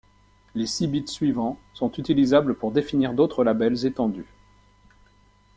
[0.55, 4.25] Les six bits suivants sont utilisables pour définir d'autres labels étendus.